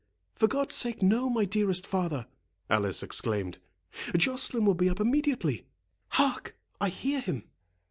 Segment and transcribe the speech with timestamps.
[0.33, 2.25] "For God's sake, no, my dearest father!"
[2.71, 3.59] Alice exclaimed;
[4.17, 7.43] "Joceline will be up immediately—Hark!—I hear him."